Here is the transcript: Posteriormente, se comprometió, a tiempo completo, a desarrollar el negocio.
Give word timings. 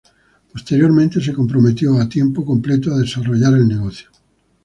Posteriormente, 0.51 1.21
se 1.21 1.31
comprometió, 1.31 1.99
a 1.99 2.09
tiempo 2.09 2.43
completo, 2.43 2.91
a 2.91 2.97
desarrollar 2.97 3.53
el 3.53 3.67
negocio. 3.67 4.09